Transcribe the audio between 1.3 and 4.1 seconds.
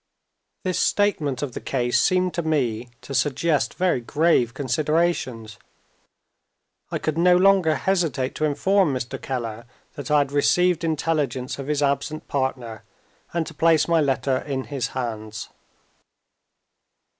of the case seemed to me to suggest very